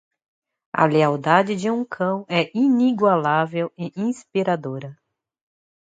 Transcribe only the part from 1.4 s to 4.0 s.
de um cão é inigualável e